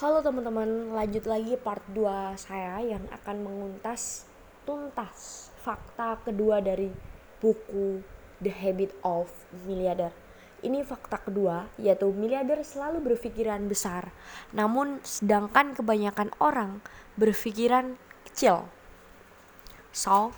Halo 0.00 0.24
teman-teman, 0.24 0.96
lanjut 0.96 1.28
lagi 1.28 1.60
part 1.60 1.84
2 1.92 2.32
saya 2.40 2.80
yang 2.80 3.04
akan 3.12 3.44
menguntas 3.44 4.24
tuntas 4.64 5.52
fakta 5.60 6.16
kedua 6.24 6.64
dari 6.64 6.88
buku 7.36 8.00
The 8.40 8.48
Habit 8.48 8.96
of 9.04 9.28
Milliarder. 9.68 10.08
Ini 10.64 10.88
fakta 10.88 11.20
kedua, 11.20 11.68
yaitu 11.76 12.08
miliarder 12.16 12.64
selalu 12.64 13.12
berpikiran 13.12 13.68
besar, 13.68 14.08
namun 14.56 15.04
sedangkan 15.04 15.76
kebanyakan 15.76 16.32
orang 16.40 16.80
berpikiran 17.20 18.00
kecil. 18.24 18.72
So, 19.92 20.32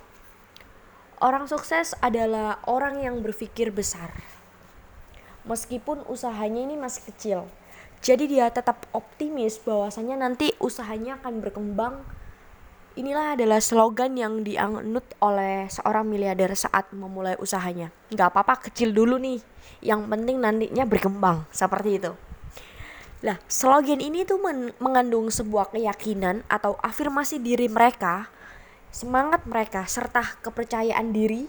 orang 1.23 1.47
sukses 1.47 1.95
adalah 2.03 2.59
orang 2.67 2.99
yang 2.99 3.23
berpikir 3.23 3.71
besar. 3.71 4.11
Meskipun 5.47 6.03
usahanya 6.11 6.67
ini 6.67 6.75
masih 6.75 7.07
kecil, 7.07 7.47
jadi 8.03 8.27
dia 8.27 8.45
tetap 8.51 8.83
optimis 8.91 9.63
bahwasanya 9.63 10.19
nanti 10.19 10.51
usahanya 10.59 11.15
akan 11.23 11.39
berkembang. 11.39 12.03
Inilah 12.99 13.39
adalah 13.39 13.63
slogan 13.63 14.13
yang 14.19 14.43
dianut 14.43 15.07
oleh 15.23 15.65
seorang 15.71 16.05
miliarder 16.05 16.51
saat 16.53 16.91
memulai 16.91 17.39
usahanya. 17.39 17.95
Nggak 18.11 18.27
apa-apa 18.29 18.67
kecil 18.69 18.91
dulu 18.91 19.15
nih, 19.17 19.39
yang 19.79 20.05
penting 20.11 20.37
nantinya 20.37 20.83
berkembang 20.83 21.47
seperti 21.49 22.03
itu. 22.03 22.11
Nah, 23.23 23.39
slogan 23.47 24.03
ini 24.03 24.27
tuh 24.27 24.37
mengandung 24.83 25.31
sebuah 25.31 25.71
keyakinan 25.71 26.43
atau 26.51 26.75
afirmasi 26.83 27.39
diri 27.39 27.71
mereka, 27.71 28.27
semangat 28.91 29.47
mereka 29.47 29.87
serta 29.87 30.37
kepercayaan 30.43 31.15
diri 31.15 31.47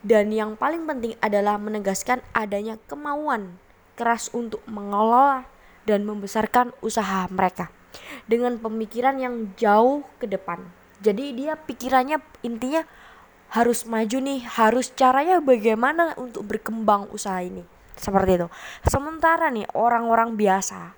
dan 0.00 0.32
yang 0.32 0.56
paling 0.56 0.88
penting 0.88 1.14
adalah 1.20 1.60
menegaskan 1.60 2.24
adanya 2.32 2.80
kemauan 2.88 3.60
keras 3.92 4.32
untuk 4.32 4.64
mengelola 4.64 5.44
dan 5.86 6.02
membesarkan 6.04 6.74
usaha 6.82 7.30
mereka 7.30 7.70
dengan 8.26 8.58
pemikiran 8.60 9.16
yang 9.16 9.54
jauh 9.56 10.04
ke 10.20 10.26
depan. 10.28 10.60
Jadi 11.00 11.32
dia 11.32 11.56
pikirannya 11.56 12.20
intinya 12.42 12.84
harus 13.54 13.86
maju 13.86 14.18
nih, 14.18 14.42
harus 14.44 14.90
caranya 14.92 15.38
bagaimana 15.38 16.18
untuk 16.18 16.44
berkembang 16.44 17.08
usaha 17.14 17.38
ini. 17.40 17.62
Seperti 17.96 18.36
itu. 18.36 18.48
Sementara 18.84 19.48
nih 19.48 19.64
orang-orang 19.72 20.36
biasa 20.36 20.92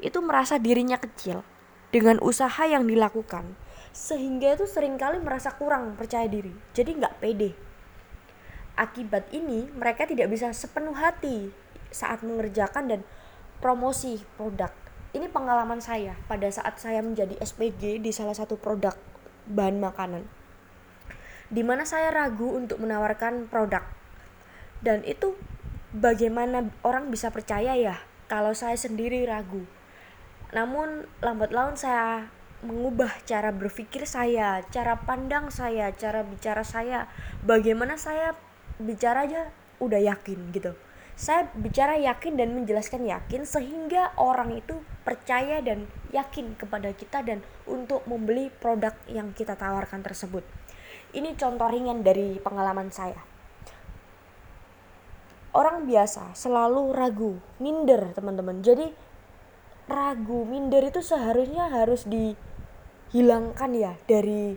itu 0.00 0.16
merasa 0.24 0.56
dirinya 0.56 0.96
kecil 0.96 1.44
dengan 1.92 2.16
usaha 2.24 2.64
yang 2.64 2.88
dilakukan 2.88 3.44
sehingga 3.90 4.54
itu 4.54 4.64
sering 4.70 4.94
kali 4.96 5.18
merasa 5.18 5.52
kurang 5.52 5.98
percaya 5.98 6.30
diri. 6.30 6.54
Jadi 6.72 6.90
nggak 6.96 7.18
pede. 7.20 7.50
Akibat 8.78 9.28
ini 9.34 9.68
mereka 9.76 10.08
tidak 10.08 10.30
bisa 10.32 10.54
sepenuh 10.56 10.96
hati 10.96 11.52
saat 11.90 12.22
mengerjakan 12.22 12.86
dan 12.86 13.00
promosi 13.60 14.18
produk. 14.40 14.72
Ini 15.12 15.28
pengalaman 15.28 15.84
saya 15.84 16.16
pada 16.26 16.48
saat 16.48 16.80
saya 16.80 17.04
menjadi 17.04 17.36
SPG 17.38 18.00
di 18.00 18.10
salah 18.10 18.32
satu 18.32 18.56
produk 18.56 18.96
bahan 19.46 19.76
makanan. 19.76 20.24
Di 21.52 21.60
mana 21.60 21.84
saya 21.84 22.08
ragu 22.08 22.56
untuk 22.56 22.80
menawarkan 22.80 23.52
produk. 23.52 23.84
Dan 24.80 25.04
itu 25.04 25.36
bagaimana 25.92 26.72
orang 26.80 27.12
bisa 27.12 27.28
percaya 27.28 27.76
ya 27.76 28.00
kalau 28.32 28.56
saya 28.56 28.80
sendiri 28.80 29.28
ragu. 29.28 29.68
Namun 30.56 31.04
lambat 31.20 31.52
laun 31.52 31.76
saya 31.76 32.32
mengubah 32.64 33.12
cara 33.28 33.52
berpikir 33.52 34.08
saya, 34.08 34.64
cara 34.72 34.96
pandang 35.04 35.52
saya, 35.52 35.92
cara 35.92 36.24
bicara 36.24 36.64
saya, 36.64 37.08
bagaimana 37.44 38.00
saya 38.00 38.36
bicara 38.80 39.28
aja 39.28 39.52
udah 39.80 40.00
yakin 40.00 40.52
gitu 40.52 40.76
saya 41.20 41.52
bicara 41.52 42.00
yakin 42.00 42.40
dan 42.40 42.56
menjelaskan 42.56 43.04
yakin 43.04 43.44
sehingga 43.44 44.16
orang 44.16 44.56
itu 44.56 44.80
percaya 45.04 45.60
dan 45.60 45.84
yakin 46.16 46.56
kepada 46.56 46.96
kita 46.96 47.20
dan 47.20 47.44
untuk 47.68 48.00
membeli 48.08 48.48
produk 48.48 48.96
yang 49.04 49.36
kita 49.36 49.52
tawarkan 49.52 50.00
tersebut. 50.00 50.40
Ini 51.12 51.36
contoh 51.36 51.68
ringan 51.68 52.00
dari 52.00 52.40
pengalaman 52.40 52.88
saya. 52.88 53.20
Orang 55.52 55.84
biasa 55.84 56.32
selalu 56.32 56.96
ragu, 56.96 57.36
minder 57.60 58.16
teman-teman. 58.16 58.64
Jadi 58.64 58.88
ragu, 59.92 60.48
minder 60.48 60.88
itu 60.88 61.04
seharusnya 61.04 61.68
harus 61.68 62.08
dihilangkan 62.08 63.70
ya 63.76 63.92
dari 64.08 64.56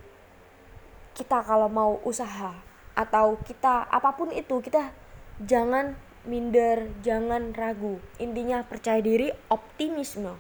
kita 1.12 1.44
kalau 1.44 1.68
mau 1.68 2.00
usaha 2.08 2.56
atau 2.96 3.36
kita 3.44 3.84
apa 3.92 4.16
pun 4.16 4.32
itu 4.32 4.64
kita 4.64 4.96
jangan 5.44 6.13
minder, 6.24 6.92
jangan 7.04 7.52
ragu. 7.56 8.00
Intinya 8.20 8.64
percaya 8.64 9.00
diri, 9.00 9.32
optimisme. 9.52 10.36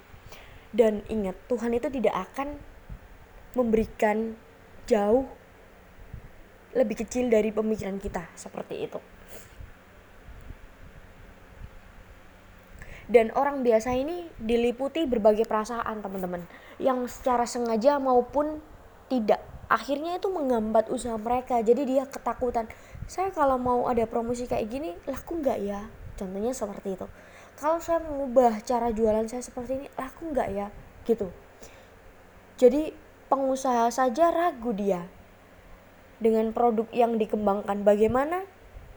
Dan 0.73 1.05
ingat, 1.11 1.37
Tuhan 1.47 1.75
itu 1.75 1.87
tidak 1.91 2.15
akan 2.31 2.57
memberikan 3.53 4.33
jauh 4.89 5.29
lebih 6.73 7.05
kecil 7.05 7.29
dari 7.29 7.53
pemikiran 7.53 8.01
kita, 8.01 8.25
seperti 8.33 8.89
itu. 8.89 8.99
Dan 13.05 13.29
orang 13.35 13.61
biasa 13.61 13.93
ini 13.93 14.31
diliputi 14.41 15.05
berbagai 15.05 15.45
perasaan, 15.45 16.01
teman-teman, 16.01 16.47
yang 16.81 17.05
secara 17.05 17.45
sengaja 17.45 18.01
maupun 18.01 18.63
tidak 19.11 19.43
akhirnya 19.73 20.21
itu 20.21 20.29
menghambat 20.29 20.85
usaha 20.93 21.17
mereka 21.17 21.57
jadi 21.65 21.81
dia 21.81 22.03
ketakutan 22.05 22.69
saya 23.07 23.29
kalau 23.35 23.59
mau 23.59 23.83
ada 23.91 24.07
promosi 24.07 24.47
kayak 24.47 24.67
gini 24.71 24.91
laku 25.07 25.43
nggak 25.43 25.59
ya? 25.59 25.81
Contohnya 26.15 26.55
seperti 26.55 26.95
itu. 26.95 27.07
Kalau 27.59 27.77
saya 27.83 28.01
mengubah 28.01 28.63
cara 28.63 28.89
jualan 28.89 29.27
saya 29.27 29.43
seperti 29.43 29.83
ini 29.83 29.87
laku 29.99 30.31
nggak 30.31 30.49
ya? 30.55 30.67
Gitu. 31.03 31.27
Jadi 32.55 32.95
pengusaha 33.27 33.91
saja 33.91 34.31
ragu 34.31 34.71
dia 34.71 35.03
dengan 36.23 36.55
produk 36.55 36.87
yang 36.95 37.19
dikembangkan. 37.19 37.83
Bagaimana 37.83 38.47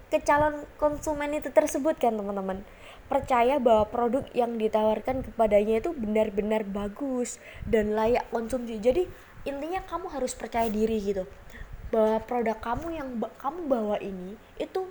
ke 0.07 0.23
calon 0.23 0.63
konsumen 0.79 1.35
itu 1.35 1.51
tersebut 1.51 1.99
kan 1.99 2.15
teman-teman? 2.15 2.63
Percaya 3.07 3.59
bahwa 3.59 3.87
produk 3.91 4.27
yang 4.35 4.59
ditawarkan 4.59 5.27
kepadanya 5.27 5.83
itu 5.83 5.91
benar-benar 5.95 6.63
bagus 6.67 7.43
dan 7.67 7.95
layak 7.95 8.27
konsumsi. 8.31 8.79
Jadi 8.79 9.07
intinya 9.47 9.83
kamu 9.87 10.11
harus 10.11 10.35
percaya 10.35 10.67
diri 10.67 10.99
gitu 10.99 11.23
bahwa 11.95 12.19
produk 12.27 12.59
kamu 12.59 12.99
yang 12.99 13.09
kamu 13.39 13.61
bawa 13.71 13.97
ini 14.03 14.35
itu 14.59 14.87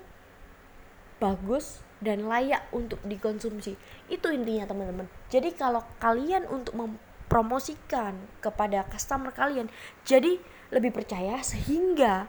bagus 1.19 1.83
dan 2.03 2.28
layak 2.28 2.63
untuk 2.75 3.00
dikonsumsi. 3.03 3.79
Itu 4.11 4.31
intinya 4.31 4.67
teman-teman. 4.67 5.07
Jadi 5.31 5.55
kalau 5.55 5.84
kalian 6.00 6.47
untuk 6.47 6.75
mempromosikan 6.75 8.16
kepada 8.44 8.84
customer 8.88 9.31
kalian 9.31 9.72
jadi 10.03 10.39
lebih 10.72 10.91
percaya 10.91 11.39
sehingga 11.41 12.28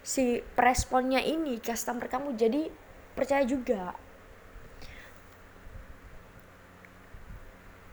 si 0.00 0.40
responnya 0.56 1.20
ini 1.20 1.60
customer 1.60 2.06
kamu 2.06 2.34
jadi 2.36 2.70
percaya 3.14 3.44
juga. 3.46 3.94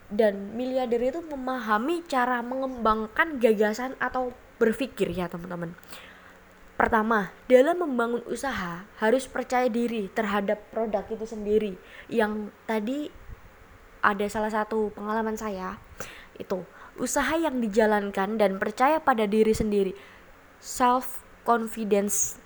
Dan 0.08 0.56
miliarder 0.56 1.04
itu 1.04 1.20
memahami 1.20 2.00
cara 2.08 2.40
mengembangkan 2.40 3.44
gagasan 3.44 3.92
atau 4.00 4.32
berpikir 4.58 5.14
ya 5.14 5.30
teman-teman. 5.30 5.74
Pertama, 6.78 7.34
dalam 7.50 7.82
membangun 7.82 8.22
usaha 8.30 8.86
harus 9.02 9.26
percaya 9.26 9.66
diri 9.66 10.14
terhadap 10.14 10.62
produk 10.70 11.02
itu 11.10 11.26
sendiri. 11.26 11.74
Yang 12.06 12.54
tadi 12.70 13.10
ada 14.06 14.26
salah 14.30 14.54
satu 14.54 14.94
pengalaman 14.94 15.34
saya 15.34 15.82
itu 16.38 16.62
usaha 17.02 17.34
yang 17.34 17.58
dijalankan 17.58 18.38
dan 18.38 18.62
percaya 18.62 19.02
pada 19.02 19.26
diri 19.26 19.58
sendiri. 19.58 19.98
Self 20.62 21.26
confidence, 21.42 22.38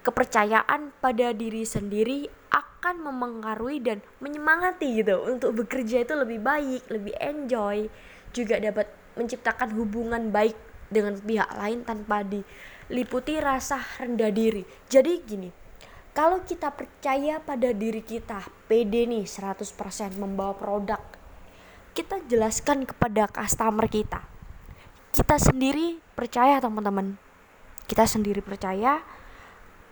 kepercayaan 0.00 0.96
pada 1.04 1.36
diri 1.36 1.68
sendiri 1.68 2.24
akan 2.52 3.04
memengaruhi 3.04 3.84
dan 3.84 4.00
menyemangati 4.24 5.04
gitu 5.04 5.28
untuk 5.28 5.60
bekerja 5.60 6.08
itu 6.08 6.16
lebih 6.16 6.40
baik, 6.40 6.88
lebih 6.88 7.12
enjoy, 7.20 7.88
juga 8.32 8.60
dapat 8.60 8.88
menciptakan 9.16 9.76
hubungan 9.76 10.32
baik 10.32 10.56
dengan 10.94 11.18
pihak 11.18 11.50
lain 11.58 11.82
tanpa 11.82 12.22
diliputi 12.22 13.42
rasa 13.42 13.82
rendah 13.98 14.30
diri. 14.30 14.62
Jadi 14.86 15.12
gini, 15.26 15.50
kalau 16.14 16.46
kita 16.46 16.70
percaya 16.70 17.42
pada 17.42 17.74
diri 17.74 17.98
kita, 17.98 18.38
pede 18.70 19.02
nih 19.10 19.26
100% 19.26 19.66
membawa 20.14 20.54
produk, 20.54 21.02
kita 21.90 22.22
jelaskan 22.30 22.86
kepada 22.86 23.26
customer 23.26 23.90
kita. 23.90 24.22
Kita 25.10 25.34
sendiri 25.42 25.98
percaya 26.14 26.62
teman-teman. 26.62 27.18
Kita 27.90 28.06
sendiri 28.06 28.46
percaya, 28.46 29.02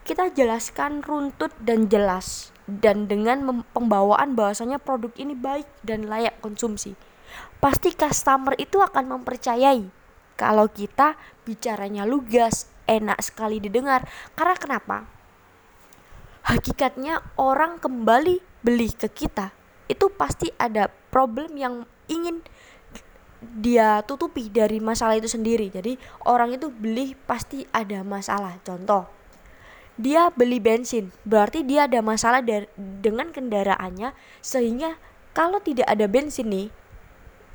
kita 0.06 0.30
jelaskan 0.30 1.02
runtut 1.02 1.50
dan 1.58 1.90
jelas 1.90 2.54
dan 2.66 3.10
dengan 3.10 3.66
pembawaan 3.74 4.38
bahwasanya 4.38 4.78
produk 4.78 5.10
ini 5.18 5.34
baik 5.34 5.66
dan 5.82 6.06
layak 6.06 6.38
konsumsi. 6.38 6.94
Pasti 7.58 7.90
customer 7.94 8.54
itu 8.58 8.78
akan 8.78 9.18
mempercayai 9.18 10.01
kalau 10.42 10.66
kita 10.66 11.14
bicaranya 11.46 12.02
lugas, 12.02 12.66
enak 12.90 13.22
sekali 13.22 13.62
didengar. 13.62 14.10
Karena 14.34 14.58
kenapa? 14.58 15.06
Hakikatnya 16.50 17.22
orang 17.38 17.78
kembali 17.78 18.42
beli 18.66 18.90
ke 18.90 19.06
kita. 19.06 19.54
Itu 19.86 20.10
pasti 20.10 20.50
ada 20.58 20.90
problem 20.90 21.54
yang 21.54 21.86
ingin 22.10 22.42
dia 23.38 24.02
tutupi 24.02 24.50
dari 24.50 24.82
masalah 24.82 25.14
itu 25.14 25.30
sendiri. 25.30 25.70
Jadi 25.70 25.94
orang 26.26 26.58
itu 26.58 26.74
beli 26.74 27.14
pasti 27.14 27.62
ada 27.70 28.02
masalah. 28.02 28.58
Contoh 28.66 29.06
dia 29.94 30.34
beli 30.34 30.58
bensin. 30.58 31.14
Berarti 31.22 31.62
dia 31.62 31.86
ada 31.86 32.02
masalah 32.02 32.42
dengan 32.74 33.30
kendaraannya 33.30 34.10
sehingga 34.42 34.98
kalau 35.30 35.62
tidak 35.62 35.86
ada 35.86 36.10
bensin 36.10 36.50
nih 36.50 36.68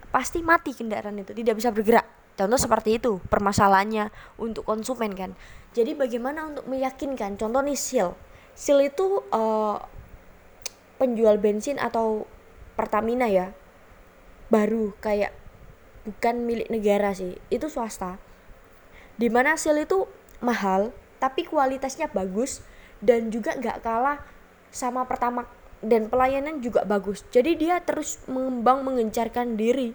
pasti 0.07 0.39
mati 0.39 0.71
kendaraan 0.71 1.19
itu. 1.19 1.35
Tidak 1.35 1.51
bisa 1.51 1.67
bergerak 1.75 2.16
contoh 2.37 2.59
seperti 2.61 3.01
itu 3.01 3.19
permasalahannya 3.27 4.13
untuk 4.37 4.63
konsumen 4.63 5.17
kan. 5.17 5.33
Jadi 5.73 5.97
bagaimana 5.97 6.47
untuk 6.53 6.69
meyakinkan 6.69 7.35
contoh 7.35 7.61
nih 7.65 7.75
seal 7.77 8.13
seal 8.57 8.81
itu 8.81 9.21
uh, 9.29 9.77
penjual 10.97 11.37
bensin 11.37 11.77
atau 11.77 12.25
Pertamina 12.73 13.29
ya 13.29 13.53
baru 14.49 14.93
kayak 15.01 15.33
bukan 16.05 16.45
milik 16.45 16.69
negara 16.73 17.13
sih 17.13 17.37
itu 17.53 17.69
swasta. 17.69 18.17
Di 19.17 19.29
mana 19.33 19.57
sel 19.57 19.81
itu 19.81 20.05
mahal 20.41 20.93
tapi 21.17 21.45
kualitasnya 21.45 22.09
bagus 22.13 22.61
dan 23.01 23.33
juga 23.33 23.57
nggak 23.57 23.81
kalah 23.81 24.21
sama 24.69 25.05
pertama 25.09 25.49
dan 25.81 26.09
pelayanan 26.09 26.61
juga 26.61 26.85
bagus. 26.85 27.21
Jadi 27.29 27.57
dia 27.57 27.81
terus 27.81 28.21
mengembang 28.25 28.81
mengencarkan 28.81 29.57
diri 29.57 29.93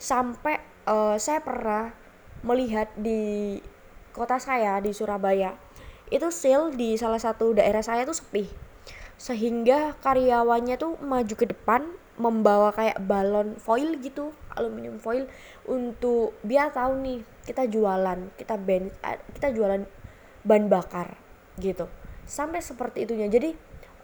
sampai 0.00 0.60
uh, 0.88 1.16
saya 1.20 1.44
pernah 1.44 1.92
melihat 2.40 2.88
di 2.96 3.60
kota 4.16 4.40
saya 4.40 4.80
di 4.80 4.96
Surabaya 4.96 5.54
itu 6.08 6.32
sale 6.32 6.72
di 6.72 6.96
salah 6.96 7.20
satu 7.20 7.52
daerah 7.52 7.84
saya 7.84 8.08
tuh 8.08 8.16
sepi. 8.16 8.48
Sehingga 9.20 9.98
karyawannya 10.00 10.80
tuh 10.80 10.96
maju 11.04 11.34
ke 11.36 11.44
depan 11.44 11.84
membawa 12.18 12.74
kayak 12.74 12.98
balon 13.04 13.54
foil 13.62 13.94
gitu 14.02 14.34
aluminium 14.58 14.98
foil 14.98 15.30
untuk 15.70 16.34
biar 16.42 16.74
tahu 16.74 16.98
nih 16.98 17.22
kita 17.46 17.70
jualan 17.70 18.34
kita 18.34 18.58
ben 18.58 18.90
eh, 19.06 19.22
kita 19.38 19.54
jualan 19.54 19.86
ban 20.42 20.62
bakar 20.66 21.14
gitu. 21.60 21.86
Sampai 22.24 22.64
seperti 22.64 23.04
itunya. 23.04 23.28
Jadi 23.28 23.54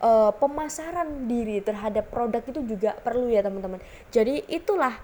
uh, 0.05 0.31
pemasaran 0.37 1.27
diri 1.27 1.65
terhadap 1.65 2.13
produk 2.13 2.43
itu 2.45 2.61
juga 2.69 2.95
perlu 3.01 3.33
ya 3.33 3.41
teman-teman. 3.41 3.81
Jadi 4.13 4.45
itulah 4.51 4.95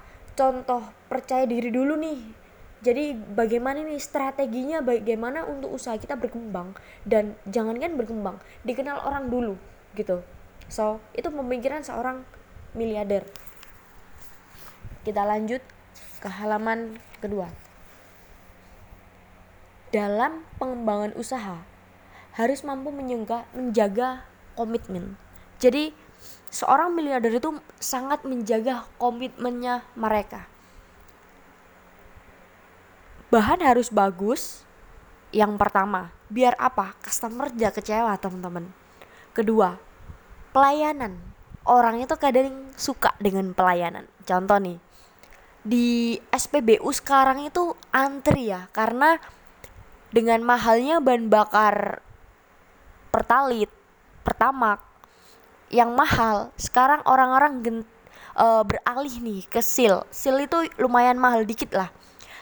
contoh 0.40 0.80
percaya 1.12 1.44
diri 1.44 1.68
dulu 1.68 2.00
nih 2.00 2.40
jadi 2.80 3.12
bagaimana 3.12 3.84
nih 3.84 4.00
strateginya 4.00 4.80
bagaimana 4.80 5.44
untuk 5.44 5.76
usaha 5.76 6.00
kita 6.00 6.16
berkembang 6.16 6.72
dan 7.04 7.36
jangankan 7.44 8.00
berkembang 8.00 8.40
dikenal 8.64 9.04
orang 9.04 9.28
dulu 9.28 9.60
gitu 9.92 10.24
so 10.72 10.96
itu 11.12 11.28
pemikiran 11.28 11.84
seorang 11.84 12.24
miliarder. 12.74 13.26
Kita 15.02 15.24
lanjut 15.24 15.62
ke 16.20 16.28
halaman 16.28 17.00
kedua. 17.18 17.48
Dalam 19.90 20.46
pengembangan 20.60 21.16
usaha 21.18 21.66
harus 22.38 22.62
mampu 22.62 22.94
menjaga, 22.94 23.42
menjaga 23.56 24.22
komitmen. 24.54 25.18
Jadi 25.58 25.90
seorang 26.50 26.92
miliarder 26.92 27.36
itu 27.36 27.56
sangat 27.78 28.22
menjaga 28.26 28.86
komitmennya 28.98 29.86
mereka. 29.94 30.46
Bahan 33.30 33.62
harus 33.62 33.88
bagus. 33.92 34.66
Yang 35.30 35.62
pertama, 35.62 36.10
biar 36.26 36.58
apa? 36.58 36.98
Customer 36.98 37.46
tidak 37.46 37.78
kecewa, 37.78 38.18
teman-teman. 38.18 38.66
Kedua, 39.30 39.78
pelayanan 40.50 41.30
orang 41.68 42.02
itu 42.02 42.14
kadang 42.18 42.72
suka 42.74 43.14
dengan 43.22 43.52
pelayanan 43.52 44.08
contoh 44.26 44.58
nih 44.58 44.78
di 45.60 46.16
SPBU 46.32 46.88
sekarang 46.90 47.46
itu 47.46 47.76
antri 47.92 48.50
ya 48.50 48.66
karena 48.72 49.20
dengan 50.10 50.42
mahalnya 50.42 50.98
bahan 50.98 51.30
bakar 51.30 52.00
pertalit 53.12 53.70
pertama 54.26 54.80
yang 55.70 55.94
mahal. 55.94 56.50
Sekarang 56.58 57.00
orang-orang 57.06 57.52
gen, 57.62 57.78
e, 58.34 58.46
beralih 58.66 59.14
nih 59.22 59.40
ke 59.46 59.62
sil. 59.64 60.02
Sil 60.10 60.36
itu 60.42 60.66
lumayan 60.76 61.16
mahal 61.16 61.46
dikit 61.46 61.72
lah. 61.72 61.88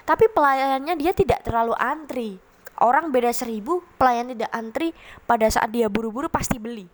Tapi 0.09 0.33
pelayanannya 0.33 0.97
dia 0.97 1.13
tidak 1.13 1.45
terlalu 1.45 1.77
antri. 1.77 2.41
Orang 2.81 3.13
beda 3.13 3.31
seribu 3.35 3.85
pelayan 4.01 4.33
tidak 4.33 4.49
antri 4.57 4.97
pada 5.29 5.45
saat 5.53 5.69
dia 5.69 5.93
buru-buru 5.93 6.33
pasti 6.33 6.57
beli. 6.57 6.89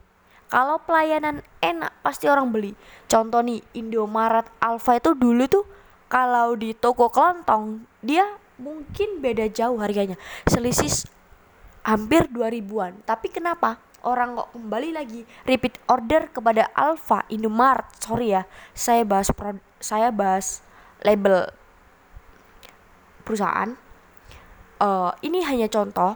Kalau 0.50 0.82
pelayanan 0.82 1.40
enak 1.62 1.94
pasti 2.02 2.26
orang 2.26 2.50
beli. 2.50 2.74
Contoh 3.06 3.40
nih 3.40 3.62
Indomaret 3.78 4.50
Alfa 4.58 4.98
itu 4.98 5.14
dulu 5.14 5.44
tuh 5.46 5.64
kalau 6.10 6.58
di 6.58 6.74
toko 6.74 7.08
kelontong 7.08 7.86
dia 8.00 8.26
mungkin 8.58 9.20
beda 9.20 9.46
jauh 9.52 9.76
harganya. 9.78 10.18
Selisih 10.48 11.06
hampir 11.84 12.32
2000-an 12.32 13.04
tapi 13.04 13.28
kenapa 13.28 13.76
orang 14.04 14.36
kok 14.36 14.52
kembali 14.52 14.94
lagi 14.94 15.24
repeat 15.48 15.80
order 15.88 16.28
kepada 16.28 16.68
Alfa 16.76 17.24
Indomaret 17.32 17.88
sorry 17.98 18.36
ya 18.36 18.46
saya 18.76 19.02
bahas 19.02 19.32
pro, 19.32 19.56
saya 19.80 20.12
bahas 20.12 20.64
label 21.04 21.48
perusahaan. 23.24 23.76
Uh, 24.78 25.10
ini 25.24 25.40
hanya 25.48 25.66
contoh 25.72 26.14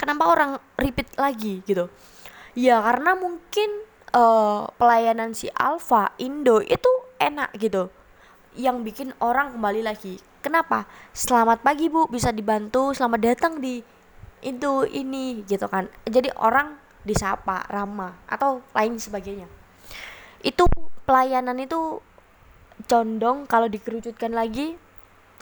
kenapa 0.00 0.24
orang 0.30 0.50
repeat 0.80 1.12
lagi 1.20 1.60
gitu? 1.68 1.92
Ya 2.56 2.80
karena 2.80 3.12
mungkin 3.14 3.84
uh, 4.16 4.66
pelayanan 4.80 5.36
si 5.36 5.52
Alfa 5.52 6.16
Indo 6.16 6.64
itu 6.64 6.88
enak 7.20 7.52
gitu 7.60 7.92
yang 8.56 8.82
bikin 8.82 9.12
orang 9.20 9.54
kembali 9.54 9.84
lagi. 9.84 10.18
Kenapa? 10.40 10.88
Selamat 11.12 11.60
pagi 11.60 11.90
bu. 11.92 12.08
Bisa 12.08 12.32
dibantu. 12.32 12.94
Selamat 12.96 13.20
datang 13.20 13.58
di 13.58 13.82
itu 14.42 14.86
ini 14.86 15.42
gitu 15.46 15.66
kan. 15.66 15.90
Jadi 16.06 16.30
orang 16.38 16.78
disapa 17.02 17.64
ramah 17.70 18.14
atau 18.28 18.60
lain 18.74 18.98
sebagainya. 19.00 19.46
Itu 20.44 20.66
pelayanan 21.08 21.58
itu 21.58 22.02
condong 22.86 23.48
kalau 23.48 23.66
dikerucutkan 23.66 24.30
lagi 24.36 24.78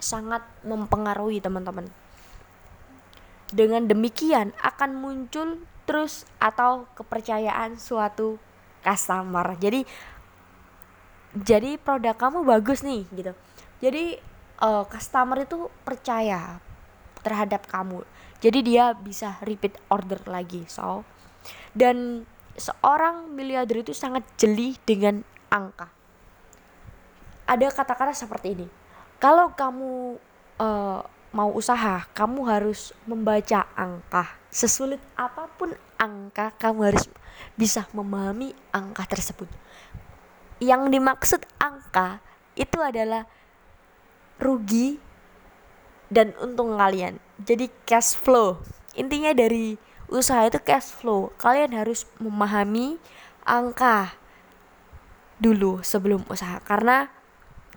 sangat 0.01 0.45
mempengaruhi 0.65 1.41
teman-teman. 1.41 1.89
Dengan 3.47 3.87
demikian 3.87 4.51
akan 4.59 4.91
muncul 4.97 5.61
terus 5.87 6.27
atau 6.37 6.89
kepercayaan 6.99 7.79
suatu 7.79 8.35
customer. 8.83 9.55
Jadi 9.55 9.87
jadi 11.37 11.77
produk 11.77 12.17
kamu 12.17 12.43
bagus 12.43 12.81
nih 12.81 13.05
gitu. 13.13 13.33
Jadi 13.77 14.17
uh, 14.61 14.83
customer 14.89 15.45
itu 15.45 15.69
percaya 15.85 16.57
terhadap 17.27 17.67
kamu. 17.67 18.07
Jadi 18.39 18.59
dia 18.63 18.95
bisa 18.95 19.35
repeat 19.43 19.75
order 19.91 20.23
lagi 20.31 20.63
so. 20.71 21.03
Dan 21.75 22.23
seorang 22.55 23.29
miliarder 23.29 23.83
itu 23.83 23.91
sangat 23.91 24.23
jeli 24.39 24.79
dengan 24.87 25.21
angka. 25.51 25.91
Ada 27.47 27.71
kata-kata 27.71 28.15
seperti 28.15 28.55
ini 28.55 28.67
kalau 29.17 29.49
kamu 29.57 30.21
uh, 30.61 31.01
mau 31.33 31.49
usaha 31.53 32.05
kamu 32.13 32.39
harus 32.45 32.93
membaca 33.09 33.65
angka. 33.73 34.25
Sesulit 34.53 35.01
apa 35.17 35.49
pun 35.57 35.73
angka 35.97 36.53
kamu 36.57 36.93
harus 36.93 37.05
bisa 37.57 37.89
memahami 37.93 38.53
angka 38.69 39.09
tersebut. 39.09 39.49
Yang 40.61 40.81
dimaksud 40.93 41.41
angka 41.61 42.21
itu 42.57 42.77
adalah 42.81 43.25
rugi 44.37 45.01
dan 46.07 46.35
untung 46.39 46.75
kalian. 46.75 47.19
Jadi 47.43 47.71
cash 47.87 48.15
flow. 48.17 48.59
Intinya 48.97 49.31
dari 49.35 49.77
usaha 50.07 50.43
itu 50.47 50.59
cash 50.63 50.95
flow. 50.97 51.31
Kalian 51.37 51.75
harus 51.75 52.07
memahami 52.17 52.97
angka 53.43 54.15
dulu 55.37 55.83
sebelum 55.85 56.25
usaha. 56.31 56.57
Karena 56.63 57.07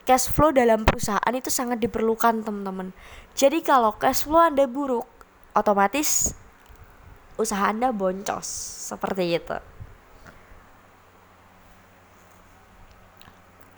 cash 0.09 0.31
flow 0.31 0.55
dalam 0.55 0.89
perusahaan 0.89 1.35
itu 1.35 1.53
sangat 1.53 1.83
diperlukan 1.83 2.43
teman-teman. 2.47 2.97
Jadi 3.37 3.61
kalau 3.61 3.95
cash 3.99 4.25
flow 4.25 4.41
anda 4.41 4.65
buruk 4.65 5.07
otomatis 5.53 6.33
usaha 7.41 7.73
Anda 7.73 7.89
boncos. 7.89 8.45
Seperti 8.93 9.41
itu. 9.41 9.57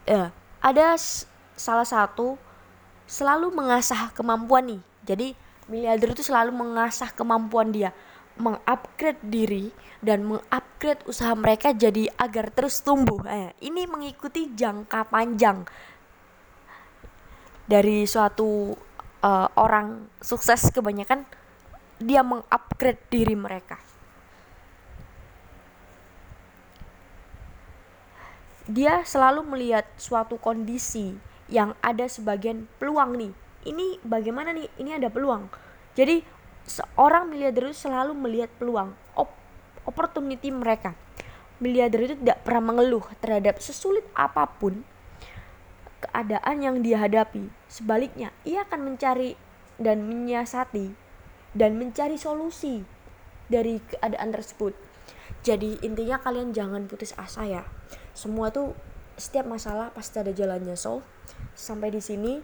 Ya, 0.02 0.35
ada 0.59 0.99
salah 1.54 1.87
satu 1.87 2.35
selalu 3.12 3.52
mengasah 3.52 4.09
kemampuan 4.16 4.73
nih. 4.73 4.83
Jadi 5.04 5.28
miliarder 5.69 6.16
itu 6.16 6.25
selalu 6.25 6.57
mengasah 6.57 7.12
kemampuan 7.12 7.69
dia, 7.69 7.92
mengupgrade 8.40 9.21
diri 9.21 9.69
dan 10.00 10.25
mengupgrade 10.25 11.04
usaha 11.04 11.37
mereka 11.37 11.76
jadi 11.76 12.09
agar 12.16 12.49
terus 12.49 12.81
tumbuh. 12.81 13.21
Eh, 13.28 13.52
ini 13.61 13.85
mengikuti 13.85 14.49
jangka 14.57 15.12
panjang 15.12 15.69
dari 17.69 18.09
suatu 18.09 18.73
uh, 19.21 19.49
orang 19.61 20.09
sukses 20.25 20.73
kebanyakan 20.73 21.28
dia 22.00 22.25
mengupgrade 22.25 23.04
diri 23.12 23.37
mereka. 23.37 23.76
Dia 28.66 29.02
selalu 29.02 29.42
melihat 29.42 29.85
suatu 29.99 30.38
kondisi 30.38 31.19
yang 31.52 31.76
ada 31.85 32.09
sebagian 32.09 32.64
peluang 32.80 33.21
nih 33.21 33.32
ini 33.68 34.00
bagaimana 34.00 34.56
nih 34.56 34.73
ini 34.80 34.97
ada 34.97 35.12
peluang 35.12 35.52
jadi 35.92 36.25
seorang 36.64 37.28
miliarder 37.28 37.68
itu 37.68 37.85
selalu 37.85 38.16
melihat 38.16 38.49
peluang 38.56 38.97
op 39.12 39.28
opportunity 39.85 40.49
mereka 40.49 40.97
miliarder 41.61 42.09
itu 42.09 42.16
tidak 42.18 42.42
pernah 42.42 42.73
mengeluh 42.73 43.04
terhadap 43.21 43.61
sesulit 43.61 44.02
apa 44.16 44.49
pun 44.49 44.82
keadaan 46.02 46.56
yang 46.59 46.76
dia 46.82 46.99
hadapi. 46.99 47.47
Sebaliknya, 47.71 48.35
ia 48.42 48.66
akan 48.66 48.92
mencari 48.92 49.38
dan 49.78 50.02
menyiasati 50.02 50.90
dan 51.54 51.78
mencari 51.78 52.18
solusi 52.18 52.82
dari 53.47 53.78
keadaan 53.78 54.35
tersebut. 54.35 54.75
Jadi 55.47 55.78
intinya 55.87 56.18
kalian 56.18 56.50
jangan 56.50 56.90
putus 56.90 57.14
asa 57.14 57.47
ya. 57.47 57.62
Semua 58.12 58.50
tuh 58.50 58.75
setiap 59.22 59.46
masalah 59.46 59.94
pasti 59.94 60.18
ada 60.18 60.34
jalannya. 60.34 60.74
So, 60.74 61.06
sampai 61.54 61.94
di 61.94 62.02
sini 62.02 62.42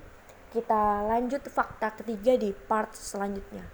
kita 0.54 1.02
lanjut 1.10 1.42
fakta 1.50 1.98
ketiga 1.98 2.38
di 2.38 2.54
part 2.54 2.94
selanjutnya. 2.94 3.66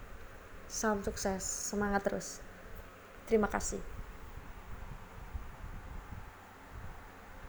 Salam 0.65 1.05
sukses, 1.05 1.45
semangat 1.45 2.09
terus. 2.09 2.41
Terima 3.29 3.53
kasih. 3.53 3.94